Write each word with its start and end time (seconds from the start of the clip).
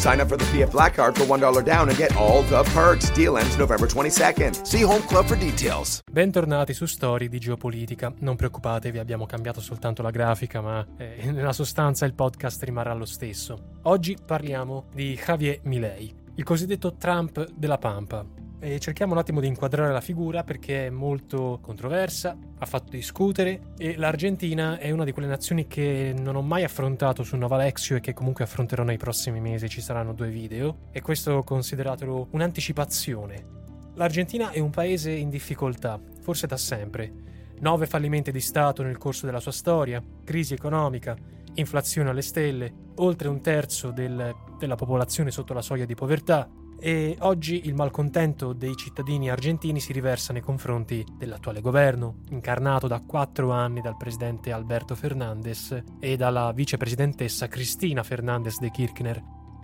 Sign 0.00 0.18
up 0.18 0.28
for 0.28 0.38
the 0.38 0.46
PF 0.46 0.70
Black 0.70 0.94
Card 0.94 1.14
for 1.14 1.26
$1 1.26 1.62
down 1.62 1.88
and 1.90 1.98
get 1.98 2.16
all 2.16 2.42
the 2.44 2.62
perks. 2.72 3.12
Deal 3.12 3.36
ends 3.36 3.58
November 3.58 3.86
22nd. 3.86 4.64
See 4.64 4.82
Home 4.82 5.04
Club 5.06 5.26
for 5.26 5.36
details. 5.36 6.00
Bentornati 6.10 6.72
su 6.72 6.86
Story 6.86 7.28
di 7.28 7.38
Geopolitica. 7.38 8.10
Non 8.20 8.34
preoccupatevi, 8.34 8.98
abbiamo 8.98 9.26
cambiato 9.26 9.60
soltanto 9.60 10.00
la 10.00 10.08
grafica, 10.08 10.62
ma 10.62 10.86
eh, 10.96 11.30
nella 11.30 11.52
sostanza 11.52 12.06
il 12.06 12.14
podcast 12.14 12.62
rimarrà 12.62 12.94
lo 12.94 13.04
stesso. 13.04 13.72
Oggi 13.82 14.16
parliamo 14.24 14.86
di 14.94 15.20
Javier 15.22 15.60
Milei, 15.64 16.10
il 16.36 16.44
cosiddetto 16.44 16.94
Trump 16.94 17.46
della 17.50 17.76
Pampa, 17.76 18.24
e 18.60 18.78
cerchiamo 18.78 19.14
un 19.14 19.18
attimo 19.18 19.40
di 19.40 19.46
inquadrare 19.46 19.90
la 19.90 20.02
figura 20.02 20.44
perché 20.44 20.86
è 20.86 20.90
molto 20.90 21.58
controversa, 21.62 22.36
ha 22.58 22.66
fatto 22.66 22.90
discutere 22.90 23.72
e 23.78 23.96
l'Argentina 23.96 24.78
è 24.78 24.90
una 24.90 25.04
di 25.04 25.12
quelle 25.12 25.28
nazioni 25.28 25.66
che 25.66 26.14
non 26.16 26.36
ho 26.36 26.42
mai 26.42 26.62
affrontato 26.62 27.22
su 27.22 27.36
Nova 27.36 27.56
Lexio 27.56 27.96
e 27.96 28.00
che 28.00 28.12
comunque 28.12 28.44
affronterò 28.44 28.84
nei 28.84 28.98
prossimi 28.98 29.40
mesi, 29.40 29.68
ci 29.68 29.80
saranno 29.80 30.12
due 30.12 30.28
video 30.28 30.88
e 30.92 31.00
questo 31.00 31.42
consideratelo 31.42 32.28
un'anticipazione. 32.32 33.58
L'Argentina 33.94 34.50
è 34.50 34.58
un 34.58 34.70
paese 34.70 35.10
in 35.10 35.30
difficoltà, 35.30 35.98
forse 36.20 36.46
da 36.46 36.56
sempre. 36.56 37.12
Nove 37.60 37.86
fallimenti 37.86 38.30
di 38.30 38.40
Stato 38.40 38.82
nel 38.82 38.98
corso 38.98 39.26
della 39.26 39.40
sua 39.40 39.52
storia, 39.52 40.02
crisi 40.22 40.54
economica, 40.54 41.16
inflazione 41.54 42.10
alle 42.10 42.22
stelle, 42.22 42.72
oltre 42.96 43.28
un 43.28 43.40
terzo 43.40 43.90
del, 43.90 44.34
della 44.58 44.76
popolazione 44.76 45.30
sotto 45.30 45.52
la 45.52 45.62
soglia 45.62 45.84
di 45.84 45.94
povertà, 45.94 46.48
e 46.80 47.16
oggi 47.20 47.66
il 47.66 47.74
malcontento 47.74 48.52
dei 48.54 48.74
cittadini 48.74 49.30
argentini 49.30 49.80
si 49.80 49.92
riversa 49.92 50.32
nei 50.32 50.42
confronti 50.42 51.04
dell'attuale 51.16 51.60
governo, 51.60 52.22
incarnato 52.30 52.86
da 52.86 53.02
quattro 53.06 53.50
anni 53.52 53.80
dal 53.80 53.96
presidente 53.96 54.50
Alberto 54.50 54.94
Fernandez 54.94 55.82
e 56.00 56.16
dalla 56.16 56.50
vicepresidentessa 56.52 57.48
Cristina 57.48 58.02
Fernandez 58.02 58.58
de 58.58 58.70
Kirchner. 58.70 59.22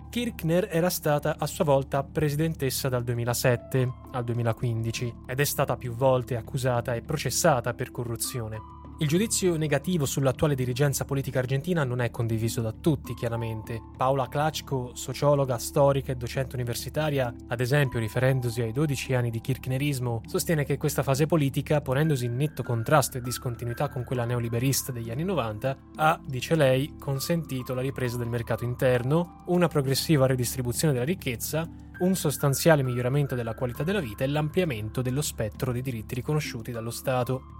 Kirchner 0.09 0.69
era 0.71 0.89
stata 0.89 1.35
a 1.37 1.47
sua 1.47 1.65
volta 1.65 2.03
presidentessa 2.03 2.87
dal 2.87 3.03
2007 3.03 3.93
al 4.11 4.23
2015 4.23 5.13
ed 5.27 5.39
è 5.39 5.43
stata 5.43 5.75
più 5.75 5.93
volte 5.93 6.37
accusata 6.37 6.95
e 6.95 7.01
processata 7.01 7.73
per 7.73 7.91
corruzione. 7.91 8.76
Il 8.99 9.07
giudizio 9.07 9.57
negativo 9.57 10.07
sull'attuale 10.07 10.55
dirigenza 10.55 11.05
politica 11.05 11.37
argentina 11.37 11.83
non 11.83 12.01
è 12.01 12.09
condiviso 12.09 12.61
da 12.61 12.71
tutti, 12.71 13.13
chiaramente. 13.13 13.79
Paola 13.95 14.27
Klachko, 14.27 14.95
sociologa, 14.95 15.59
storica 15.59 16.11
e 16.11 16.15
docente 16.15 16.55
universitaria, 16.55 17.31
ad 17.47 17.61
esempio 17.61 17.99
riferendosi 17.99 18.63
ai 18.63 18.71
12 18.71 19.13
anni 19.13 19.29
di 19.29 19.39
kirchnerismo, 19.39 20.23
sostiene 20.25 20.65
che 20.65 20.77
questa 20.77 21.03
fase 21.03 21.27
politica, 21.27 21.79
ponendosi 21.79 22.25
in 22.25 22.37
netto 22.37 22.63
contrasto 22.63 23.19
e 23.19 23.21
discontinuità 23.21 23.87
con 23.87 24.03
quella 24.03 24.25
neoliberista 24.25 24.91
degli 24.91 25.11
anni 25.11 25.25
90, 25.25 25.77
ha, 25.97 26.19
dice 26.25 26.55
lei, 26.55 26.95
consentito 26.97 27.75
la 27.75 27.81
ripresa 27.81 28.17
del 28.17 28.29
mercato 28.29 28.63
interno, 28.63 29.43
una 29.45 29.67
progressiva 29.67 30.25
redistribuzione 30.25 30.93
della 30.93 31.05
ricchezza, 31.05 31.69
un 31.99 32.15
sostanziale 32.15 32.81
miglioramento 32.81 33.35
della 33.35 33.53
qualità 33.53 33.83
della 33.83 33.99
vita 33.99 34.23
e 34.23 34.27
l'ampliamento 34.27 35.03
dello 35.03 35.21
spettro 35.21 35.71
dei 35.71 35.83
diritti 35.83 36.15
riconosciuti 36.15 36.71
dallo 36.71 36.89
Stato. 36.89 37.57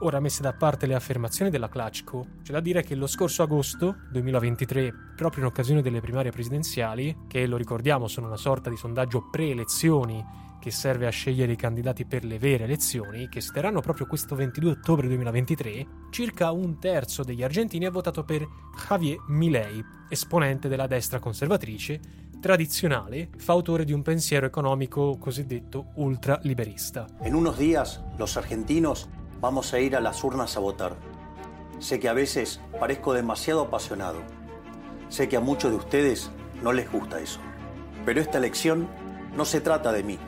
Ora 0.00 0.20
messe 0.20 0.42
da 0.42 0.52
parte 0.52 0.86
le 0.86 0.94
affermazioni 0.94 1.50
della 1.50 1.70
Klachko, 1.70 2.26
c'è 2.42 2.52
da 2.52 2.60
dire 2.60 2.82
che 2.82 2.94
lo 2.94 3.06
scorso 3.06 3.42
agosto 3.42 3.96
2023, 4.10 4.92
proprio 5.16 5.44
in 5.44 5.48
occasione 5.48 5.80
delle 5.80 6.02
primarie 6.02 6.30
presidenziali, 6.30 7.16
che 7.26 7.46
lo 7.46 7.56
ricordiamo 7.56 8.06
sono 8.06 8.26
una 8.26 8.36
sorta 8.36 8.68
di 8.68 8.76
sondaggio 8.76 9.28
pre-elezioni 9.30 10.22
che 10.60 10.70
serve 10.70 11.06
a 11.06 11.10
scegliere 11.10 11.52
i 11.52 11.56
candidati 11.56 12.04
per 12.04 12.24
le 12.24 12.38
vere 12.38 12.64
elezioni, 12.64 13.28
che 13.30 13.40
si 13.40 13.52
terranno 13.52 13.80
proprio 13.80 14.06
questo 14.06 14.34
22 14.34 14.72
ottobre 14.72 15.06
2023, 15.06 15.86
circa 16.10 16.50
un 16.50 16.78
terzo 16.78 17.22
degli 17.22 17.42
argentini 17.42 17.86
ha 17.86 17.90
votato 17.90 18.22
per 18.22 18.46
Javier 18.86 19.16
Milei, 19.28 19.82
esponente 20.10 20.68
della 20.68 20.86
destra 20.86 21.20
conservatrice, 21.20 22.00
tradizionale, 22.38 23.30
fautore 23.38 23.84
di 23.84 23.92
un 23.92 24.02
pensiero 24.02 24.44
economico 24.44 25.16
cosiddetto 25.18 25.92
ultraliberista. 25.94 27.06
In 27.24 27.34
unos 27.34 27.56
días 27.56 28.02
los 28.18 28.36
argentinos 28.36 29.08
vamos 29.40 29.72
a 29.72 29.80
ir 29.80 29.96
a 29.96 30.00
las 30.00 30.22
urnas 30.24 30.56
a 30.56 30.60
votar. 30.60 30.96
Sé 31.78 32.00
que 32.00 32.08
a 32.08 32.14
veces 32.14 32.60
parezco 32.78 33.12
demasiado 33.12 33.62
apasionado. 33.62 34.22
Sé 35.08 35.28
que 35.28 35.36
a 35.36 35.40
muchos 35.40 35.70
de 35.70 35.76
ustedes 35.76 36.30
no 36.62 36.72
les 36.72 36.90
gusta 36.90 37.20
eso. 37.20 37.40
Pero 38.04 38.20
esta 38.20 38.38
elección 38.38 38.88
no 39.36 39.44
se 39.44 39.60
trata 39.60 39.92
de 39.92 40.02
mí, 40.02 40.18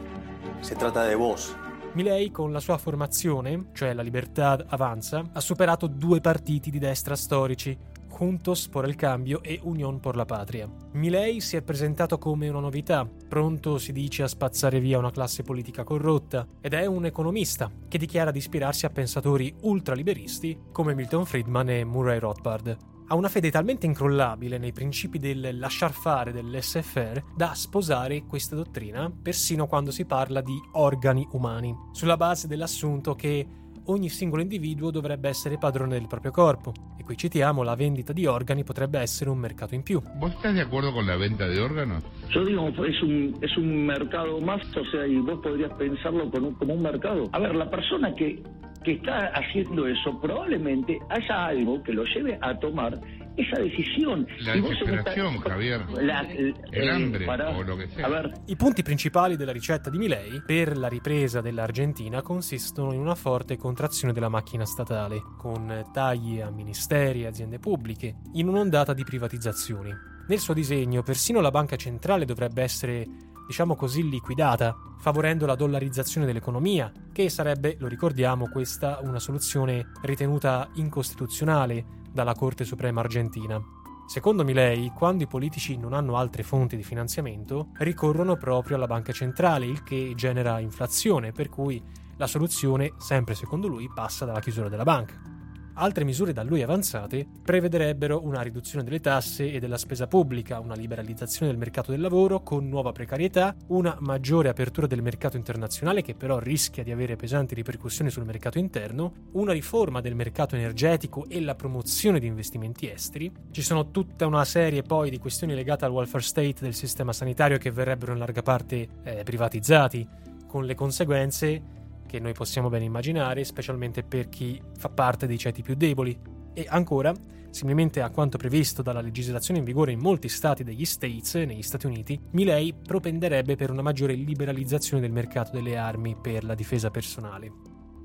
se 0.61 0.77
trata 0.77 1.05
de 1.05 1.15
vos. 1.15 1.55
Milei, 1.95 2.31
con 2.31 2.53
la 2.53 2.61
sua 2.61 2.77
formazione, 2.77 3.71
cioè 3.73 3.95
la 3.95 4.03
Libertà 4.03 4.65
Avanza, 4.69 5.25
ha 5.33 5.41
superato 5.41 5.87
due 5.87 6.21
partiti 6.21 6.71
di 6.71 6.79
destra 6.79 7.17
storici, 7.17 7.77
Juntos 8.09 8.69
por 8.69 8.85
el 8.85 8.97
Cambio 8.97 9.43
e 9.43 9.61
Union 9.63 10.01
por 10.01 10.17
la 10.17 10.25
Patria. 10.25 10.69
Milei 10.93 11.41
si 11.41 11.57
è 11.57 11.63
presentato 11.63 12.19
come 12.19 12.49
una 12.49 12.61
novità, 12.61 13.09
pronto 13.29 13.79
si 13.79 13.93
dice 13.93 14.23
a 14.25 14.29
spazzare 14.29 14.81
via 14.81 14.99
una 14.99 15.11
classe 15.11 15.43
politica 15.43 15.85
corrotta, 15.85 16.47
ed 16.61 16.73
è 16.73 16.87
un 16.87 17.07
economista 17.07 17.71
che 17.87 17.99
dichiara 17.99 18.31
di 18.31 18.39
ispirarsi 18.39 18.87
a 18.87 18.91
pensatori 18.91 19.55
ultraliberisti 19.61 20.59
come 20.73 20.95
Milton 20.95 21.27
Friedman 21.27 21.69
e 21.71 21.85
Murray 21.85 22.19
Rothbard. 22.19 22.77
Ha 23.11 23.15
una 23.15 23.29
fede 23.31 23.51
talmente 23.51 23.87
incrollabile 23.87 24.59
nei 24.59 24.73
principi 24.73 25.19
del 25.19 25.59
lasciar 25.59 25.93
fare 25.93 26.31
dell'SFR 26.31 27.23
da 27.35 27.55
sposare 27.55 28.25
questa 28.27 28.55
dottrina 28.55 29.11
persino 29.11 29.67
quando 29.67 29.91
si 29.91 30.05
parla 30.05 30.43
di 30.43 30.61
organi 30.73 31.27
umani, 31.33 31.75
sulla 31.93 32.19
base 32.19 32.47
dell'assunto 32.47 33.15
che 33.15 33.47
ogni 33.89 34.09
singolo 34.09 34.43
individuo 34.43 34.91
dovrebbe 34.91 35.29
essere 35.29 35.59
padrone 35.59 35.95
del 35.95 36.07
proprio 36.07 36.31
corpo. 36.31 36.73
E 36.99 37.05
qui 37.05 37.17
citiamo, 37.17 37.63
la 37.63 37.75
vendita 37.75 38.13
di 38.13 38.27
organi 38.27 38.65
potrebbe 38.65 38.99
essere 38.99 39.31
un 39.31 39.39
mercato 39.39 39.75
in 39.75 39.83
più. 39.83 40.01
¿Vos 40.17 40.33
estás 40.33 40.55
de 40.55 40.61
acuerdo 40.61 40.93
con 40.93 41.07
la 41.07 41.17
venta 41.17 41.47
de 41.47 41.61
órganos? 41.61 42.03
Yo 42.31 42.45
digo, 42.45 42.69
es 42.85 43.03
un, 43.03 43.37
es 43.41 43.57
un 43.57 43.87
mercado 43.87 44.41
más, 44.41 44.61
o 44.77 44.85
sea, 44.91 45.07
y 45.07 45.17
vos 45.17 45.41
podrías 45.43 45.73
pensarlo 45.75 46.31
como, 46.31 46.57
como 46.59 46.75
un 46.75 46.83
mercado. 46.83 47.29
A 47.33 47.39
ver, 47.39 47.55
la 47.55 47.71
persona 47.71 48.15
que, 48.15 48.43
que 48.85 48.93
está 48.93 49.33
haciendo 49.35 49.87
eso, 49.87 50.21
probablemente 50.21 50.99
haya 51.11 51.47
algo 51.47 51.83
que 51.83 51.93
lo 51.93 52.05
lleve 52.05 52.39
a 52.41 52.59
tomar 52.59 52.99
esa 53.39 53.61
decisión. 53.61 54.27
La 54.41 54.55
en 54.55 54.63
desesperación, 54.63 55.35
esta- 55.37 55.51
Javier. 55.51 55.85
La- 56.03 56.27
El 56.29 56.55
eh, 56.73 56.91
hambre 56.91 57.25
pará. 57.25 57.51
o 57.57 57.63
lo 57.63 57.77
che 57.77 57.89
sia. 57.89 58.05
A 58.05 58.09
ver, 58.09 58.33
I 58.47 58.57
punti 58.57 58.83
principali 58.83 59.37
della 59.37 59.53
ricetta 59.53 59.91
di 59.91 59.99
Milei 59.99 60.43
per 60.45 60.77
la 60.77 60.89
ripresa 60.89 61.41
dell'Argentina 61.41 62.21
consistono 62.23 62.93
in 62.93 63.01
una 63.01 63.15
forte 63.15 63.57
contrazione 63.57 64.13
della 64.13 64.29
macchina 64.29 64.65
statale, 64.65 65.23
con 65.37 65.87
tagli 65.93 66.41
a 66.41 66.51
ministeri 66.51 67.23
e 67.23 67.27
aziende 67.27 67.59
pubbliche, 67.59 68.17
in 68.35 68.49
un'ondata 68.49 68.93
di 68.93 69.05
privatizzazioni. 69.05 69.93
Nel 70.29 70.39
suo 70.41 70.53
disegno, 70.53 71.03
persino 71.03 71.41
la 71.41 71.51
banca 71.51 71.77
centrale 71.77 72.27
dovrebbe 72.27 72.63
essere, 72.63 73.07
diciamo 73.49 73.75
così, 73.75 74.07
liquidata, 74.07 74.77
favorendo 74.99 75.47
la 75.47 75.55
dollarizzazione 75.55 76.27
dell'economia, 76.27 76.93
che 77.11 77.31
sarebbe, 77.31 77.77
lo 77.81 77.89
ricordiamo, 77.89 78.51
questa 78.51 79.01
una 79.03 79.19
soluzione 79.19 79.91
ritenuta 80.03 80.69
incostituzionale 80.75 81.85
dalla 82.13 82.35
Corte 82.35 82.65
Suprema 82.65 83.01
argentina. 83.01 83.59
Secondo 84.07 84.45
Milei, 84.45 84.93
quando 84.95 85.25
i 85.25 85.27
politici 85.27 85.79
non 85.79 85.95
hanno 85.95 86.19
altre 86.19 86.43
fonti 86.43 86.77
di 86.77 86.83
finanziamento, 86.83 87.71
ricorrono 87.79 88.37
proprio 88.37 88.77
alla 88.77 88.87
banca 88.87 89.13
centrale, 89.13 89.65
il 89.65 89.83
che 89.83 90.13
genera 90.15 90.61
inflazione, 90.61 91.33
per 91.33 91.49
cui 91.49 91.83
la 92.19 92.27
soluzione, 92.27 92.93
sempre 92.99 93.35
secondo 93.35 93.67
lui, 93.67 93.91
passa 93.95 94.27
dalla 94.27 94.41
chiusura 94.41 94.69
della 94.69 94.85
banca. 94.85 95.38
Altre 95.81 96.03
misure 96.03 96.33
da 96.33 96.43
lui 96.43 96.61
avanzate 96.63 97.25
prevederebbero 97.41 98.25
una 98.25 98.43
riduzione 98.43 98.83
delle 98.83 98.99
tasse 98.99 99.53
e 99.53 99.61
della 99.61 99.79
spesa 99.79 100.09
pubblica, 100.09 100.59
una 100.59 100.75
liberalizzazione 100.75 101.53
del 101.53 101.61
mercato 101.61 101.93
del 101.93 102.01
lavoro 102.01 102.43
con 102.43 102.69
nuova 102.69 102.91
precarietà, 102.91 103.55
una 103.69 103.97
maggiore 104.01 104.49
apertura 104.49 104.89
del 104.89 105.03
mercato 105.03 105.37
internazionale 105.37 106.03
che 106.03 106.17
però 106.17 106.41
rischia 106.41 106.83
di 106.83 106.91
avere 106.91 107.15
pesanti 107.15 107.55
ripercussioni 107.55 108.11
sul 108.11 108.25
mercato 108.25 108.59
interno, 108.59 109.29
una 109.35 109.53
riforma 109.53 110.01
del 110.01 110.17
mercato 110.17 110.57
energetico 110.57 111.27
e 111.29 111.41
la 111.41 111.55
promozione 111.55 112.19
di 112.19 112.27
investimenti 112.27 112.91
esteri. 112.91 113.31
Ci 113.53 113.63
sono 113.63 113.93
tutta 113.93 114.27
una 114.27 114.45
serie 114.45 114.83
poi 114.83 115.11
di 115.11 115.19
questioni 115.19 115.55
legate 115.55 115.85
al 115.85 115.93
welfare 115.93 116.25
state 116.25 116.57
del 116.59 116.75
sistema 116.75 117.13
sanitario 117.13 117.57
che 117.57 117.71
verrebbero 117.71 118.11
in 118.11 118.19
larga 118.19 118.43
parte 118.43 118.89
eh, 119.05 119.23
privatizzati, 119.23 120.09
con 120.49 120.65
le 120.65 120.75
conseguenze 120.75 121.77
che 122.09 122.19
noi 122.19 122.33
possiamo 122.33 122.71
ben 122.71 122.83
immaginare, 122.83 123.45
specialmente 123.45 124.03
per 124.03 124.29
chi 124.29 124.61
fa 124.77 124.89
parte 124.89 125.27
dei 125.27 125.39
ceti 125.39 125.63
più 125.63 125.75
deboli. 125.75 126.19
E 126.55 126.67
ancora, 126.69 127.13
similmente 127.51 128.01
a 128.01 128.11
quanto 128.11 128.39
previsto 128.39 128.83
dalla 128.83 129.03
legislazione 129.03 129.61
in 129.61 129.67
vigore 129.67 129.93
in 129.93 130.01
molti 130.01 130.29
stati 130.29 130.65
degli 130.65 130.85
States, 130.87 131.35
negli 131.35 131.63
Stati 131.63 131.87
Uniti, 131.87 132.19
Milei 132.33 132.75
propenderebbe 132.75 133.55
per 133.55 133.71
una 133.71 133.83
maggiore 133.83 134.15
liberalizzazione 134.15 135.03
del 135.03 135.13
mercato 135.13 135.53
delle 135.53 135.77
armi 135.77 136.17
per 136.21 136.45
la 136.45 136.55
difesa 136.55 136.91
personale. 136.91 137.53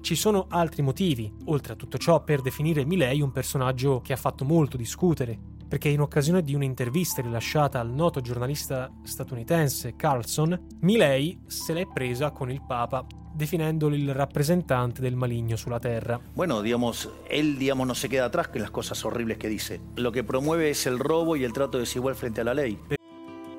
Ci 0.02 0.16
sono 0.16 0.48
altri 0.50 0.82
motivi, 0.82 1.34
oltre 1.46 1.74
a 1.74 1.76
tutto 1.78 1.98
ciò, 1.98 2.24
per 2.26 2.42
definire 2.42 2.84
Milei 2.84 3.22
un 3.22 3.32
personaggio 3.32 4.02
che 4.02 4.12
ha 4.12 4.18
fatto 4.18 4.44
molto 4.44 4.76
discutere, 4.76 5.40
perché 5.74 5.90
in 5.90 6.02
occasione 6.02 6.44
di 6.44 6.54
un'intervista 6.54 7.24
rilasciata 7.24 7.80
al 7.80 7.90
noto 7.90 8.22
giornalista 8.22 8.92
statunitense 9.02 9.96
Carlson, 9.96 10.68
Milei 10.82 11.40
se 11.48 11.74
l'è 11.74 11.88
presa 11.92 12.30
con 12.30 12.52
il 12.52 12.62
Papa 12.62 13.04
definendolo 13.34 13.96
il 13.96 14.14
rappresentante 14.14 15.02
del 15.02 15.16
maligno 15.16 15.56
sulla 15.56 15.80
terra. 15.80 16.20
Bueno, 16.36 16.62
digamos, 16.62 17.10
él 17.28 17.58
digamos, 17.58 17.88
no 17.88 17.96
se 17.96 18.08
queda 18.08 18.26
atrás 18.26 18.50
con 18.50 18.62
las 18.62 18.70
cosas 18.70 19.04
horribles 19.04 19.40
que 19.40 19.48
dice. 19.48 19.82
Lo 19.96 20.12
que 20.12 20.24
promueve 20.24 20.70
es 20.70 20.86
el 20.86 21.00
robo 21.00 21.36
y 21.36 21.44
el 21.44 21.54
trato 21.54 21.80
desigual 21.80 22.14
frente 22.14 22.42
a 22.42 22.44
la 22.44 22.54
ley. 22.54 22.78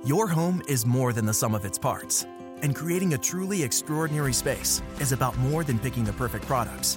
Your 0.04 0.30
home 0.30 0.62
is 0.68 0.86
more 0.86 1.12
than 1.12 1.26
the 1.26 1.34
sum 1.34 1.52
of 1.52 1.64
its 1.64 1.80
parts, 1.80 2.28
and 2.62 2.76
creating 2.76 3.14
a 3.14 3.18
truly 3.18 3.64
extraordinary 3.64 4.32
space 4.32 4.84
is 5.00 5.10
about 5.10 5.36
more 5.38 5.64
than 5.64 5.80
picking 5.80 6.04
the 6.04 6.12
perfect 6.12 6.46
products. 6.46 6.96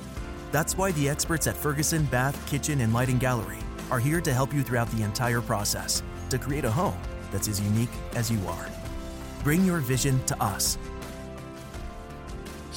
That's 0.51 0.77
why 0.77 0.91
the 0.91 1.09
experts 1.09 1.47
at 1.47 1.55
Ferguson 1.55 2.07
Bath, 2.11 2.35
Kitchen, 2.45 2.81
and 2.81 2.93
Lighting 2.93 3.17
Gallery 3.17 3.66
are 3.91 3.99
here 3.99 4.21
to 4.21 4.33
help 4.33 4.53
you 4.53 4.63
throughout 4.63 4.89
the 4.91 5.03
entire 5.03 5.41
process 5.41 6.03
to 6.29 6.37
create 6.37 6.65
a 6.65 6.71
home 6.71 6.97
that's 7.31 7.47
as 7.47 7.61
unique 7.61 7.89
as 8.15 8.31
you 8.31 8.39
are. 8.47 8.67
Bring 9.43 9.65
your 9.65 9.79
vision 9.79 10.23
to 10.25 10.43
us 10.43 10.77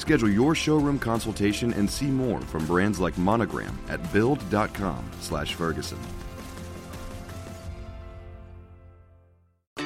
Schedule 0.01 0.29
your 0.29 0.55
showroom 0.55 0.97
consultation 0.97 1.73
and 1.73 1.87
see 1.87 2.07
more 2.07 2.41
from 2.41 2.65
brands 2.65 2.99
like 2.99 3.15
Monogram 3.19 3.77
at 3.87 4.01
build.com/ferguson. 4.11 5.99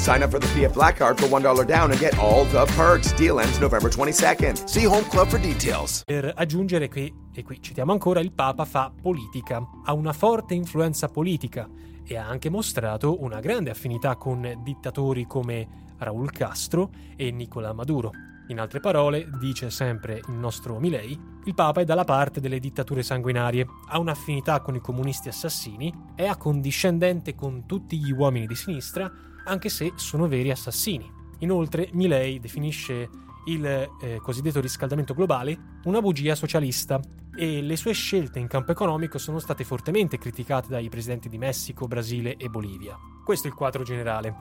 Sign 0.00 0.22
up 0.22 0.30
for 0.30 0.40
the 0.40 0.46
PF 0.54 0.72
Black 0.72 0.96
Card 0.96 1.20
for 1.20 1.28
$1 1.28 1.66
down 1.66 1.90
and 1.90 2.00
get 2.00 2.16
all 2.18 2.46
the 2.46 2.64
perks. 2.74 3.12
Deal 3.12 3.38
ends 3.38 3.58
November 3.58 3.90
22nd. 3.90 4.66
See 4.66 4.86
Home 4.86 5.06
Club 5.10 5.28
for 5.28 5.38
details. 5.38 6.04
Per 6.06 6.32
aggiungere 6.36 6.88
che, 6.88 7.12
e 7.30 7.42
qui 7.42 7.60
citiamo 7.60 7.92
ancora, 7.92 8.20
il 8.20 8.32
Papa 8.32 8.64
fa 8.64 8.90
politica, 8.90 9.62
ha 9.84 9.92
una 9.92 10.14
forte 10.14 10.54
influenza 10.54 11.08
politica 11.08 11.68
e 12.02 12.16
ha 12.16 12.26
anche 12.26 12.48
mostrato 12.48 13.22
una 13.22 13.40
grande 13.40 13.68
affinità 13.68 14.16
con 14.16 14.62
dittatori 14.64 15.26
come 15.26 15.68
Raúl 15.98 16.32
Castro 16.32 16.88
e 17.14 17.30
Nicolás 17.30 17.74
Maduro. 17.74 18.10
In 18.48 18.58
altre 18.58 18.80
parole, 18.80 19.28
dice 19.38 19.68
sempre 19.68 20.22
il 20.26 20.34
nostro 20.34 20.78
Milei, 20.78 21.16
il 21.44 21.54
Papa 21.54 21.82
è 21.82 21.84
dalla 21.84 22.04
parte 22.04 22.40
delle 22.40 22.58
dittature 22.58 23.02
sanguinarie, 23.02 23.66
ha 23.88 23.98
un'affinità 23.98 24.60
con 24.62 24.74
i 24.74 24.80
comunisti 24.80 25.28
assassini, 25.28 25.92
è 26.14 26.26
accondiscendente 26.26 27.34
con 27.34 27.66
tutti 27.66 27.98
gli 27.98 28.10
uomini 28.10 28.46
di 28.46 28.54
sinistra 28.54 29.28
anche 29.44 29.68
se 29.68 29.92
sono 29.96 30.28
veri 30.28 30.50
assassini. 30.50 31.10
Inoltre, 31.38 31.88
Milei 31.92 32.38
definisce 32.38 33.08
il 33.46 33.64
eh, 33.64 34.18
cosiddetto 34.22 34.60
riscaldamento 34.60 35.14
globale 35.14 35.78
una 35.84 36.00
bugia 36.00 36.34
socialista 36.34 37.00
e 37.34 37.62
le 37.62 37.76
sue 37.76 37.92
scelte 37.92 38.38
in 38.38 38.48
campo 38.48 38.72
economico 38.72 39.18
sono 39.18 39.38
state 39.38 39.64
fortemente 39.64 40.18
criticate 40.18 40.68
dai 40.68 40.88
presidenti 40.88 41.28
di 41.28 41.38
Messico, 41.38 41.86
Brasile 41.86 42.36
e 42.36 42.48
Bolivia. 42.48 42.96
Questo 43.24 43.46
è 43.46 43.50
il 43.50 43.56
quadro 43.56 43.82
generale. 43.82 44.34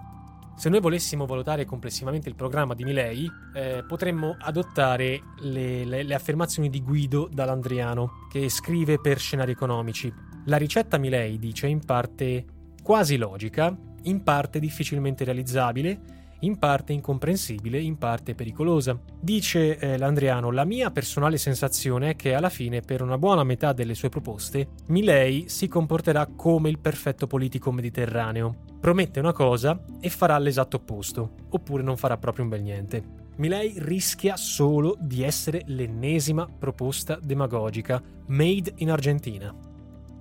Se 0.57 0.67
noi 0.67 0.81
volessimo 0.81 1.25
valutare 1.25 1.63
complessivamente 1.63 2.27
il 2.27 2.35
programma 2.35 2.73
di 2.73 2.83
Milei, 2.83 3.31
eh, 3.53 3.85
potremmo 3.87 4.35
adottare 4.37 5.21
le, 5.39 5.85
le, 5.85 6.03
le 6.03 6.13
affermazioni 6.13 6.69
di 6.69 6.81
Guido 6.81 7.29
Dall'Andriano, 7.31 8.27
che 8.29 8.49
scrive 8.49 8.99
per 8.99 9.19
scenari 9.19 9.53
economici. 9.53 10.13
La 10.45 10.57
ricetta 10.57 10.97
Milei 10.97 11.39
dice 11.39 11.67
in 11.67 11.79
parte 11.79 12.43
quasi 12.83 13.15
logica, 13.15 13.73
in 14.03 14.23
parte 14.23 14.59
difficilmente 14.59 15.23
realizzabile, 15.23 16.17
in 16.41 16.57
parte 16.57 16.93
incomprensibile, 16.93 17.79
in 17.79 17.97
parte 17.97 18.35
pericolosa. 18.35 18.99
Dice 19.19 19.77
eh, 19.77 19.97
Landriano, 19.97 20.51
la 20.51 20.65
mia 20.65 20.91
personale 20.91 21.37
sensazione 21.37 22.11
è 22.11 22.15
che 22.15 22.33
alla 22.33 22.49
fine, 22.49 22.81
per 22.81 23.01
una 23.01 23.17
buona 23.17 23.43
metà 23.43 23.73
delle 23.73 23.95
sue 23.95 24.09
proposte, 24.09 24.69
Milei 24.87 25.49
si 25.49 25.67
comporterà 25.67 26.27
come 26.27 26.69
il 26.69 26.79
perfetto 26.79 27.27
politico 27.27 27.71
mediterraneo. 27.71 28.55
Promette 28.79 29.19
una 29.19 29.33
cosa 29.33 29.79
e 29.99 30.09
farà 30.09 30.37
l'esatto 30.37 30.77
opposto, 30.77 31.33
oppure 31.49 31.83
non 31.83 31.97
farà 31.97 32.17
proprio 32.17 32.45
un 32.45 32.49
bel 32.51 32.61
niente. 32.61 33.03
Milei 33.35 33.73
rischia 33.77 34.35
solo 34.35 34.97
di 34.99 35.23
essere 35.23 35.63
l'ennesima 35.67 36.45
proposta 36.45 37.17
demagogica 37.21 38.01
made 38.27 38.73
in 38.77 38.91
Argentina. 38.91 39.68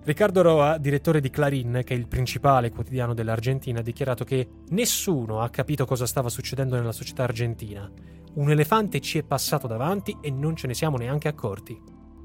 Riccardo 0.09 0.41
Roa, 0.41 0.79
direttore 0.79 1.21
di 1.21 1.29
Clarin, 1.29 1.83
che 1.85 1.93
è 1.93 1.97
il 1.99 2.09
principale 2.09 2.71
quotidiano 2.71 3.13
dell'Argentina, 3.13 3.81
ha 3.81 3.83
dichiarato 3.83 4.25
che 4.25 4.49
nessuno 4.71 5.43
ha 5.43 5.51
capito 5.51 5.85
cosa 5.85 6.07
stava 6.07 6.31
succedendo 6.31 6.77
nella 6.77 6.93
società 6.93 7.25
argentina. 7.25 7.93
Un 8.37 8.51
elefante 8.51 9.01
ci 9.01 9.19
è 9.19 9.23
passato 9.23 9.67
davanti 9.67 10.17
e 10.23 10.31
non 10.31 10.57
ce 10.57 10.67
ne 10.67 10.73
siamo 10.73 10.97
neanche 10.97 11.29
accorti. 11.29 11.79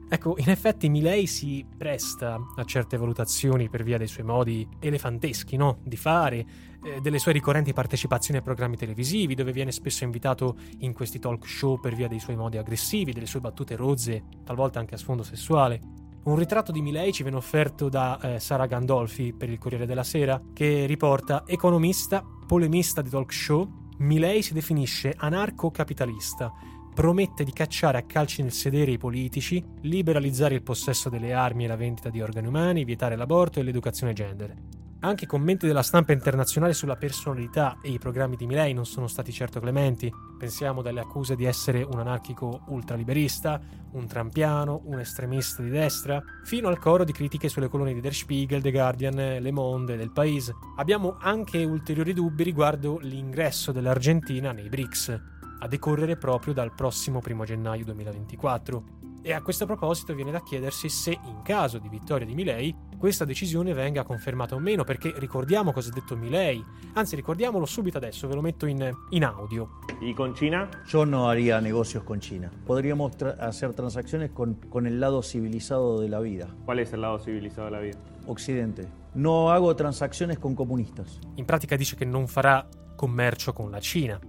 Ecco, 0.07 0.35
in 0.37 0.49
effetti 0.49 0.87
Milei 0.87 1.27
si 1.27 1.65
presta 1.77 2.39
a 2.55 2.63
certe 2.63 2.95
valutazioni 2.95 3.67
per 3.67 3.83
via 3.83 3.97
dei 3.97 4.07
suoi 4.07 4.23
modi 4.23 4.65
elefanteschi, 4.79 5.57
no? 5.57 5.79
Di 5.83 5.97
fare, 5.97 6.37
eh, 6.85 7.01
delle 7.01 7.19
sue 7.19 7.33
ricorrenti 7.33 7.73
partecipazioni 7.73 8.39
ai 8.39 8.45
programmi 8.45 8.77
televisivi, 8.77 9.35
dove 9.35 9.51
viene 9.51 9.73
spesso 9.73 10.05
invitato 10.05 10.55
in 10.77 10.93
questi 10.93 11.19
talk 11.19 11.45
show 11.45 11.81
per 11.81 11.95
via 11.95 12.07
dei 12.07 12.21
suoi 12.21 12.37
modi 12.37 12.55
aggressivi, 12.55 13.11
delle 13.11 13.25
sue 13.25 13.41
battute 13.41 13.75
rozze, 13.75 14.23
talvolta 14.45 14.79
anche 14.79 14.95
a 14.95 14.97
sfondo 14.97 15.23
sessuale. 15.23 16.02
Un 16.25 16.37
ritratto 16.37 16.71
di 16.71 16.81
Milei 16.81 17.11
ci 17.11 17.23
viene 17.23 17.37
offerto 17.37 17.89
da 17.89 18.17
eh, 18.17 18.39
Sara 18.39 18.65
Gandolfi 18.65 19.33
per 19.33 19.49
il 19.49 19.57
Corriere 19.57 19.85
della 19.85 20.05
Sera, 20.05 20.41
che 20.53 20.85
riporta 20.85 21.43
economista, 21.45 22.23
polemista 22.47 23.01
di 23.01 23.09
talk 23.09 23.33
show, 23.33 23.67
Milei 23.97 24.41
si 24.41 24.53
definisce 24.53 25.13
anarco-capitalista, 25.17 26.49
promette 26.95 27.43
di 27.43 27.51
cacciare 27.51 27.97
a 27.97 28.03
calci 28.03 28.41
nel 28.41 28.53
sedere 28.53 28.91
i 28.91 28.97
politici, 28.97 29.61
liberalizzare 29.81 30.55
il 30.55 30.63
possesso 30.63 31.09
delle 31.09 31.33
armi 31.33 31.65
e 31.65 31.67
la 31.67 31.75
vendita 31.75 32.09
di 32.09 32.21
organi 32.21 32.47
umani, 32.47 32.85
vietare 32.85 33.17
l'aborto 33.17 33.59
e 33.59 33.63
l'educazione 33.63 34.13
gender. 34.13 34.55
Anche 35.05 35.25
i 35.25 35.27
commenti 35.27 35.67
della 35.67 35.83
stampa 35.83 36.13
internazionale 36.13 36.71
sulla 36.71 36.95
personalità 36.95 37.77
e 37.81 37.89
i 37.89 37.99
programmi 37.99 38.37
di 38.37 38.47
Milei 38.47 38.71
non 38.71 38.85
sono 38.85 39.07
stati 39.07 39.33
certo 39.33 39.59
clementi. 39.59 40.09
Pensiamo 40.37 40.81
dalle 40.81 41.01
accuse 41.01 41.35
di 41.35 41.43
essere 41.43 41.81
un 41.81 41.99
anarchico 41.99 42.61
ultraliberista, 42.67 43.59
un 43.91 44.07
trampiano, 44.07 44.83
un 44.85 44.99
estremista 44.99 45.61
di 45.61 45.69
destra, 45.69 46.23
fino 46.45 46.69
al 46.69 46.79
coro 46.79 47.03
di 47.03 47.11
critiche 47.11 47.49
sulle 47.49 47.67
colonne 47.67 47.93
di 47.93 47.99
Der 47.99 48.13
Spiegel, 48.13 48.61
The 48.61 48.71
Guardian, 48.71 49.15
Le 49.41 49.51
Monde 49.51 49.95
e 49.95 49.97
del 49.97 50.13
Paese. 50.13 50.53
Abbiamo 50.77 51.17
anche 51.19 51.61
ulteriori 51.65 52.13
dubbi 52.13 52.43
riguardo 52.43 52.97
l'ingresso 52.99 53.73
dell'Argentina 53.73 54.53
nei 54.53 54.69
BRICS, 54.69 55.21
a 55.59 55.67
decorrere 55.67 56.15
proprio 56.15 56.53
dal 56.53 56.73
prossimo 56.73 57.19
1 57.21 57.43
gennaio 57.43 57.83
2024. 57.83 58.83
E 59.25 59.31
a 59.31 59.41
questo 59.41 59.65
proposito 59.65 60.13
viene 60.13 60.31
da 60.31 60.43
chiedersi 60.43 60.89
se, 60.89 61.11
in 61.11 61.43
caso 61.43 61.77
di 61.77 61.87
vittoria 61.87 62.27
di 62.27 62.35
Milei, 62.35 62.75
questa 62.97 63.23
decisione 63.23 63.71
venga 63.71 64.03
confermata 64.03 64.53
o 64.53 64.59
meno, 64.59 64.83
perché 64.83 65.13
ricordiamo 65.15 65.71
cosa 65.71 65.91
ha 65.91 65.93
detto 65.93 66.17
Milei, 66.17 66.61
anzi 66.91 67.15
ricordiamolo 67.15 67.65
subito 67.65 67.97
adesso, 67.99 68.27
ve 68.27 68.35
lo 68.35 68.41
metto 68.41 68.65
in, 68.65 68.93
in 69.11 69.23
audio. 69.23 69.79
¿Y 70.01 70.13
con 70.13 70.33
China? 70.33 70.69
Yo 70.85 71.05
no 71.05 71.29
haría 71.29 71.61
negocios 71.61 72.03
con 72.03 72.19
China. 72.19 72.51
Podríamos 72.65 73.15
tra 73.15 73.31
hacer 73.39 73.73
transacciones 73.73 74.31
con, 74.31 74.55
con 74.67 74.87
el 74.87 74.99
lado 74.99 75.23
civilizado 75.23 76.01
de 76.01 76.09
la 76.09 76.19
vida. 76.19 76.53
¿Cuál 76.65 76.79
es 76.79 76.91
el 76.91 76.99
lado 76.99 77.17
civilizado 77.17 77.65
de 77.67 77.71
la 77.71 77.79
vida? 77.79 77.97
Occidente. 78.27 78.89
No 79.13 79.51
hago 79.51 79.73
transacciones 79.73 80.37
con 80.37 80.53
comunistas. 80.53 81.21
In 81.35 81.45
pratica 81.45 81.77
dice 81.77 81.95
che 81.95 82.03
non 82.03 82.27
farà 82.27 82.67
commercio 82.97 83.53
con 83.53 83.71
la 83.71 83.79
Cina. 83.79 84.19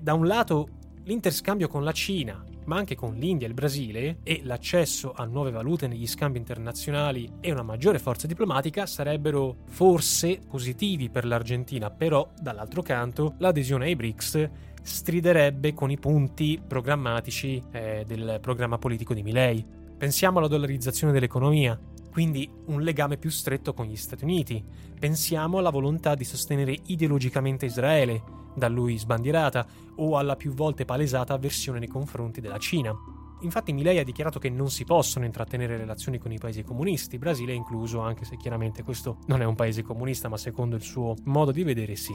Da 0.00 0.14
un 0.14 0.26
lato 0.26 0.68
l'interscambio 1.04 1.68
con 1.68 1.84
la 1.84 1.92
Cina, 1.92 2.44
ma 2.68 2.76
anche 2.76 2.94
con 2.94 3.14
l'India 3.14 3.46
e 3.46 3.48
il 3.48 3.54
Brasile, 3.54 4.18
e 4.22 4.42
l'accesso 4.44 5.12
a 5.12 5.24
nuove 5.24 5.50
valute 5.50 5.88
negli 5.88 6.06
scambi 6.06 6.38
internazionali 6.38 7.28
e 7.40 7.50
una 7.50 7.62
maggiore 7.62 7.98
forza 7.98 8.26
diplomatica 8.26 8.84
sarebbero 8.86 9.56
forse 9.68 10.38
positivi 10.46 11.08
per 11.08 11.24
l'Argentina, 11.24 11.90
però 11.90 12.30
dall'altro 12.38 12.82
canto 12.82 13.34
l'adesione 13.38 13.86
ai 13.86 13.96
BRICS 13.96 14.50
striderebbe 14.82 15.72
con 15.72 15.90
i 15.90 15.98
punti 15.98 16.60
programmatici 16.64 17.62
eh, 17.72 18.04
del 18.06 18.38
programma 18.40 18.76
politico 18.76 19.14
di 19.14 19.22
Milei. 19.22 19.64
Pensiamo 19.96 20.38
alla 20.38 20.46
dollarizzazione 20.46 21.12
dell'economia, 21.12 21.78
quindi 22.12 22.48
un 22.66 22.82
legame 22.82 23.16
più 23.16 23.30
stretto 23.30 23.72
con 23.72 23.86
gli 23.86 23.96
Stati 23.96 24.24
Uniti. 24.24 24.62
Pensiamo 24.98 25.58
alla 25.58 25.70
volontà 25.70 26.14
di 26.14 26.24
sostenere 26.24 26.76
ideologicamente 26.86 27.64
Israele, 27.64 28.22
da 28.54 28.68
lui 28.68 28.98
sbandierata, 28.98 29.66
o 29.96 30.16
alla 30.16 30.36
più 30.36 30.52
volte 30.52 30.84
palesata 30.84 31.34
avversione 31.34 31.78
nei 31.78 31.88
confronti 31.88 32.40
della 32.40 32.58
Cina. 32.58 32.94
Infatti 33.40 33.72
Milei 33.72 33.98
ha 33.98 34.04
dichiarato 34.04 34.40
che 34.40 34.50
non 34.50 34.68
si 34.68 34.84
possono 34.84 35.24
intrattenere 35.24 35.76
relazioni 35.76 36.18
con 36.18 36.32
i 36.32 36.38
paesi 36.38 36.64
comunisti, 36.64 37.18
Brasile 37.18 37.52
incluso, 37.52 38.00
anche 38.00 38.24
se 38.24 38.36
chiaramente 38.36 38.82
questo 38.82 39.18
non 39.26 39.42
è 39.42 39.44
un 39.44 39.54
paese 39.54 39.82
comunista, 39.82 40.28
ma 40.28 40.36
secondo 40.36 40.74
il 40.74 40.82
suo 40.82 41.14
modo 41.24 41.52
di 41.52 41.62
vedere 41.62 41.94
sì. 41.94 42.14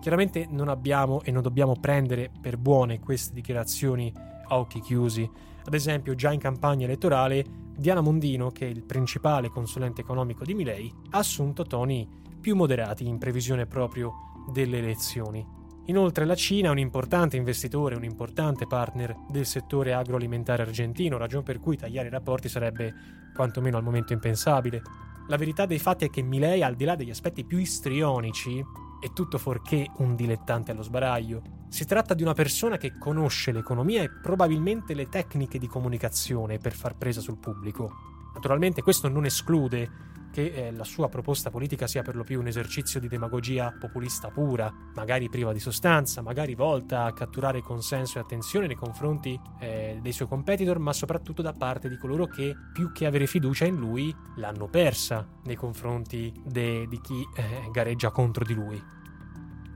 Chiaramente 0.00 0.46
non 0.50 0.68
abbiamo 0.68 1.22
e 1.22 1.30
non 1.30 1.42
dobbiamo 1.42 1.76
prendere 1.80 2.30
per 2.40 2.58
buone 2.58 2.98
queste 2.98 3.32
dichiarazioni 3.32 4.12
a 4.48 4.58
occhi 4.58 4.80
chiusi. 4.80 5.28
Ad 5.64 5.74
esempio, 5.74 6.14
già 6.14 6.32
in 6.32 6.40
campagna 6.40 6.84
elettorale 6.84 7.44
Diana 7.76 8.00
Mondino, 8.00 8.50
che 8.50 8.66
è 8.66 8.70
il 8.70 8.84
principale 8.84 9.48
consulente 9.48 10.00
economico 10.00 10.44
di 10.44 10.54
Milei, 10.54 10.92
ha 11.10 11.18
assunto 11.18 11.64
toni 11.64 12.08
più 12.40 12.56
moderati 12.56 13.06
in 13.06 13.18
previsione 13.18 13.66
proprio 13.66 14.12
delle 14.52 14.78
elezioni. 14.78 15.55
Inoltre 15.88 16.24
la 16.24 16.34
Cina 16.34 16.68
è 16.68 16.70
un 16.72 16.78
importante 16.78 17.36
investitore, 17.36 17.94
un 17.94 18.02
importante 18.02 18.66
partner 18.66 19.14
del 19.28 19.46
settore 19.46 19.92
agroalimentare 19.92 20.62
argentino, 20.62 21.16
ragion 21.16 21.44
per 21.44 21.60
cui 21.60 21.76
tagliare 21.76 22.08
i 22.08 22.10
rapporti 22.10 22.48
sarebbe 22.48 22.92
quantomeno 23.32 23.76
al 23.76 23.84
momento 23.84 24.12
impensabile. 24.12 24.82
La 25.28 25.36
verità 25.36 25.64
dei 25.64 25.78
fatti 25.78 26.04
è 26.04 26.10
che 26.10 26.22
Milei, 26.22 26.64
al 26.64 26.74
di 26.74 26.84
là 26.84 26.96
degli 26.96 27.10
aspetti 27.10 27.44
più 27.44 27.58
istrionici, 27.58 28.64
è 29.00 29.12
tutto 29.12 29.38
fuorché 29.38 29.86
un 29.98 30.16
dilettante 30.16 30.72
allo 30.72 30.82
sbaraglio. 30.82 31.42
Si 31.68 31.84
tratta 31.84 32.14
di 32.14 32.22
una 32.22 32.34
persona 32.34 32.78
che 32.78 32.98
conosce 32.98 33.52
l'economia 33.52 34.02
e 34.02 34.10
probabilmente 34.10 34.92
le 34.92 35.08
tecniche 35.08 35.58
di 35.58 35.68
comunicazione 35.68 36.58
per 36.58 36.72
far 36.72 36.96
presa 36.96 37.20
sul 37.20 37.38
pubblico. 37.38 37.92
Naturalmente 38.34 38.82
questo 38.82 39.08
non 39.08 39.24
esclude 39.24 40.14
che 40.36 40.52
eh, 40.52 40.70
la 40.70 40.84
sua 40.84 41.08
proposta 41.08 41.48
politica 41.48 41.86
sia 41.86 42.02
per 42.02 42.14
lo 42.14 42.22
più 42.22 42.38
un 42.38 42.46
esercizio 42.46 43.00
di 43.00 43.08
demagogia 43.08 43.74
populista 43.80 44.28
pura, 44.28 44.70
magari 44.94 45.30
priva 45.30 45.50
di 45.54 45.58
sostanza, 45.58 46.20
magari 46.20 46.54
volta 46.54 47.04
a 47.04 47.14
catturare 47.14 47.62
consenso 47.62 48.18
e 48.18 48.20
attenzione 48.20 48.66
nei 48.66 48.76
confronti 48.76 49.40
eh, 49.60 49.98
dei 50.02 50.12
suoi 50.12 50.28
competitor, 50.28 50.78
ma 50.78 50.92
soprattutto 50.92 51.40
da 51.40 51.54
parte 51.54 51.88
di 51.88 51.96
coloro 51.96 52.26
che, 52.26 52.54
più 52.74 52.92
che 52.92 53.06
avere 53.06 53.26
fiducia 53.26 53.64
in 53.64 53.76
lui, 53.76 54.14
l'hanno 54.36 54.68
persa 54.68 55.26
nei 55.44 55.56
confronti 55.56 56.30
de- 56.44 56.86
di 56.86 57.00
chi 57.00 57.26
eh, 57.34 57.70
gareggia 57.72 58.10
contro 58.10 58.44
di 58.44 58.52
lui. 58.52 58.82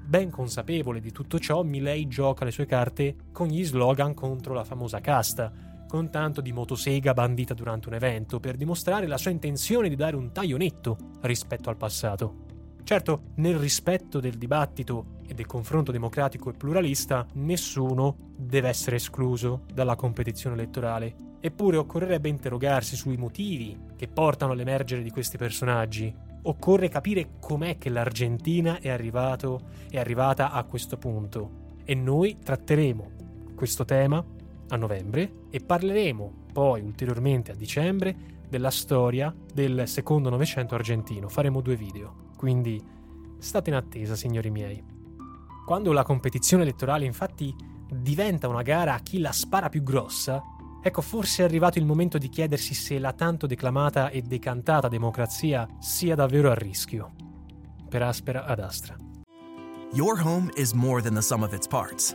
Ben 0.04 0.28
consapevole 0.28 1.00
di 1.00 1.10
tutto 1.10 1.38
ciò, 1.38 1.62
Milei 1.62 2.06
gioca 2.06 2.44
le 2.44 2.50
sue 2.50 2.66
carte 2.66 3.16
con 3.32 3.46
gli 3.46 3.64
slogan 3.64 4.12
contro 4.12 4.52
la 4.52 4.64
famosa 4.64 5.00
casta, 5.00 5.50
con 5.90 6.08
tanto 6.08 6.40
di 6.40 6.52
motosega 6.52 7.12
bandita 7.12 7.52
durante 7.52 7.88
un 7.88 7.94
evento 7.94 8.38
per 8.38 8.56
dimostrare 8.56 9.08
la 9.08 9.18
sua 9.18 9.32
intenzione 9.32 9.88
di 9.88 9.96
dare 9.96 10.14
un 10.14 10.30
taglio 10.30 10.56
netto 10.56 10.96
rispetto 11.22 11.68
al 11.68 11.76
passato. 11.76 12.46
Certo, 12.84 13.22
nel 13.36 13.56
rispetto 13.56 14.20
del 14.20 14.38
dibattito 14.38 15.18
e 15.26 15.34
del 15.34 15.46
confronto 15.46 15.90
democratico 15.90 16.48
e 16.48 16.52
pluralista, 16.52 17.26
nessuno 17.34 18.16
deve 18.36 18.68
essere 18.68 18.96
escluso 18.96 19.62
dalla 19.74 19.96
competizione 19.96 20.54
elettorale. 20.54 21.14
Eppure 21.40 21.78
occorrerebbe 21.78 22.28
interrogarsi 22.28 22.94
sui 22.94 23.16
motivi 23.16 23.76
che 23.96 24.06
portano 24.06 24.52
all'emergere 24.52 25.02
di 25.02 25.10
questi 25.10 25.38
personaggi. 25.38 26.14
Occorre 26.42 26.88
capire 26.88 27.30
com'è 27.40 27.78
che 27.78 27.90
l'Argentina 27.90 28.78
è, 28.78 28.90
arrivato, 28.90 29.60
è 29.90 29.98
arrivata 29.98 30.52
a 30.52 30.62
questo 30.62 30.96
punto. 30.98 31.78
E 31.84 31.96
noi 31.96 32.38
tratteremo 32.38 33.10
questo 33.56 33.84
tema 33.84 34.24
a 34.70 34.76
novembre 34.76 35.44
e 35.50 35.60
parleremo 35.60 36.46
poi 36.52 36.80
ulteriormente 36.80 37.52
a 37.52 37.54
dicembre 37.54 38.38
della 38.48 38.70
storia 38.70 39.34
del 39.52 39.86
secondo 39.86 40.28
Novecento 40.28 40.74
argentino. 40.74 41.28
Faremo 41.28 41.60
due 41.60 41.76
video, 41.76 42.32
quindi 42.36 42.82
state 43.38 43.70
in 43.70 43.76
attesa, 43.76 44.16
signori 44.16 44.50
miei. 44.50 44.82
Quando 45.64 45.92
la 45.92 46.02
competizione 46.02 46.64
elettorale 46.64 47.04
infatti 47.04 47.54
diventa 47.92 48.48
una 48.48 48.62
gara 48.62 48.94
a 48.94 49.00
chi 49.00 49.20
la 49.20 49.32
spara 49.32 49.68
più 49.68 49.82
grossa, 49.82 50.42
ecco 50.82 51.00
forse 51.00 51.42
è 51.42 51.46
arrivato 51.46 51.78
il 51.78 51.86
momento 51.86 52.18
di 52.18 52.28
chiedersi 52.28 52.74
se 52.74 52.98
la 52.98 53.12
tanto 53.12 53.46
declamata 53.46 54.10
e 54.10 54.22
decantata 54.22 54.88
democrazia 54.88 55.68
sia 55.78 56.14
davvero 56.14 56.50
a 56.50 56.54
rischio. 56.54 57.12
Per 57.88 58.02
aspera 58.02 58.44
ad 58.44 58.60
astra. 58.60 58.96
Your 59.92 60.20
home 60.20 60.50
is 60.54 60.72
more 60.72 61.02
than 61.02 61.14
the 61.14 61.22
sum 61.22 61.42
of 61.42 61.52
its 61.52 61.66
parts. 61.66 62.14